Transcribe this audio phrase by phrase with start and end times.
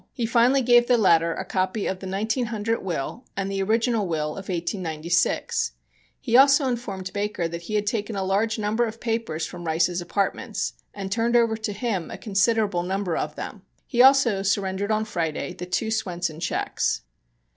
[0.13, 4.29] He finally gave the latter a copy of the 1900 will and the original will
[4.31, 5.73] of 1896.
[6.19, 10.01] He also informed Baker that he had taken a large number of papers from Rice's
[10.01, 13.61] apartments, and turned over to him a considerable number of them.
[13.85, 17.03] He also surrendered on Friday the two Swenson checks.